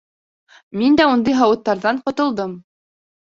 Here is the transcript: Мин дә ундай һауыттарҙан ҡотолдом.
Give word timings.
Мин 0.81 0.95
дә 1.01 1.05
ундай 1.09 1.37
һауыттарҙан 1.41 2.01
ҡотолдом. 2.07 2.57